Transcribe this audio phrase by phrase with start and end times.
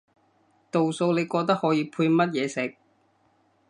[0.71, 2.75] 道餸你覺得可以配乜嘢食？